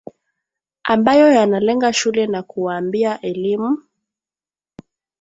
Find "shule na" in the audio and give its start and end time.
1.93-2.43